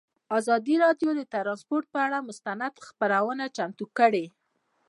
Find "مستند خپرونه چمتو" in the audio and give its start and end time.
2.29-3.85